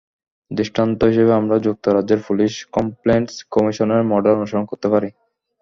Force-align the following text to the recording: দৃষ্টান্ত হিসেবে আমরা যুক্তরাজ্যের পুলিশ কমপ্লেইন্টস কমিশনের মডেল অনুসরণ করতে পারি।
দৃষ্টান্ত 0.51 0.99
হিসেবে 1.03 1.31
আমরা 1.33 1.55
যুক্তরাজ্যের 1.67 2.19
পুলিশ 2.27 2.53
কমপ্লেইন্টস 2.75 3.35
কমিশনের 3.51 4.01
মডেল 4.11 4.33
অনুসরণ 4.37 4.65
করতে 4.67 4.87
পারি। 4.93 5.09